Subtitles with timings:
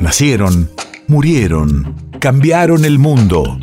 [0.00, 0.68] Nacieron,
[1.08, 3.58] murieron, cambiaron el mundo.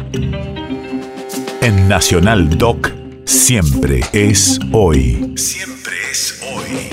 [1.61, 2.91] En Nacional Doc,
[3.25, 5.33] siempre es hoy.
[5.35, 6.91] Siempre es hoy.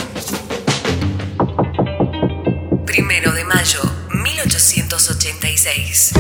[2.86, 3.80] Primero de mayo,
[4.14, 6.12] 1886.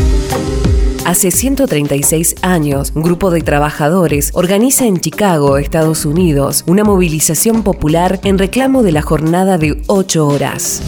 [1.06, 8.20] Hace 136 años, un grupo de trabajadores organiza en Chicago, Estados Unidos, una movilización popular
[8.22, 10.82] en reclamo de la jornada de 8 horas.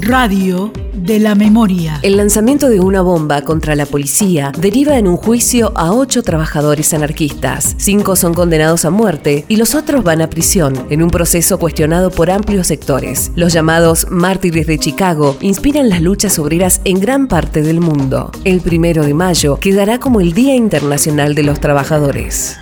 [0.00, 1.98] Radio de la memoria.
[2.02, 6.92] El lanzamiento de una bomba contra la policía deriva en un juicio a ocho trabajadores
[6.94, 7.74] anarquistas.
[7.78, 12.10] Cinco son condenados a muerte y los otros van a prisión, en un proceso cuestionado
[12.10, 13.32] por amplios sectores.
[13.34, 18.30] Los llamados mártires de Chicago inspiran las luchas obreras en gran parte del mundo.
[18.44, 22.56] El primero de mayo quedará como el Día Internacional de los Trabajadores.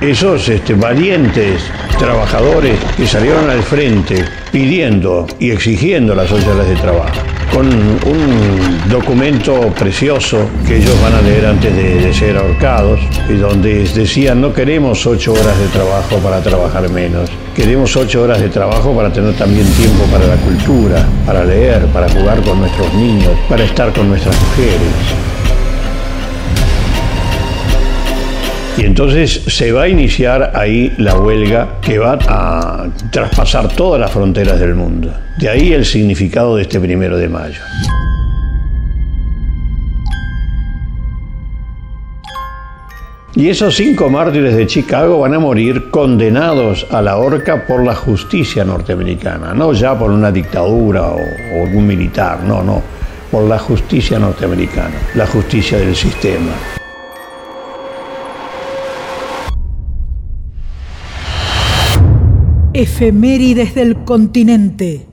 [0.00, 1.62] Esos este, valientes
[1.98, 7.20] trabajadores que salieron al frente pidiendo y exigiendo las ocho horas de trabajo,
[7.52, 12.98] con un documento precioso que ellos van a leer antes de, ser ahorcados,
[13.28, 18.40] y donde decían no queremos ocho horas de trabajo para trabajar menos, queremos ocho horas
[18.40, 22.92] de trabajo para tener también tiempo para la cultura, para leer, para jugar con nuestros
[22.94, 25.19] niños, para estar con nuestras mujeres.
[28.80, 34.10] Y entonces se va a iniciar ahí la huelga que va a traspasar todas las
[34.10, 35.12] fronteras del mundo.
[35.36, 37.60] De ahí el significado de este primero de mayo.
[43.34, 47.94] Y esos cinco mártires de Chicago van a morir condenados a la horca por la
[47.94, 52.82] justicia norteamericana, no ya por una dictadura o, o algún militar, no, no,
[53.30, 56.79] por la justicia norteamericana, la justicia del sistema.
[62.72, 65.09] Efemérides del continente.